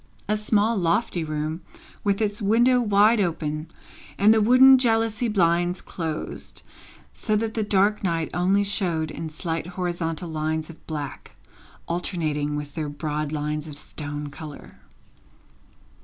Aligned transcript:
A 0.27 0.35
small 0.35 0.77
lofty 0.77 1.23
room, 1.23 1.61
with 2.03 2.23
its 2.23 2.41
window 2.41 2.81
wide 2.81 3.19
open, 3.19 3.67
and 4.17 4.33
the 4.33 4.41
wooden 4.41 4.79
jalousie 4.79 5.27
blinds 5.27 5.79
closed, 5.79 6.63
so 7.13 7.35
that 7.35 7.53
the 7.53 7.61
dark 7.63 8.03
night 8.03 8.31
only 8.33 8.63
showed 8.63 9.11
in 9.11 9.29
slight 9.29 9.67
horizontal 9.77 10.29
lines 10.29 10.71
of 10.71 10.87
black, 10.87 11.35
alternating 11.87 12.55
with 12.55 12.73
their 12.73 12.89
broad 12.89 13.31
lines 13.31 13.67
of 13.67 13.77
stone 13.77 14.31
colour. 14.31 14.79